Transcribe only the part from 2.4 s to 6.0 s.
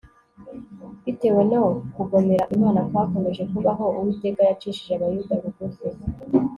imana kwakomeje kubaho uwiteka yacishije abayuda bugufi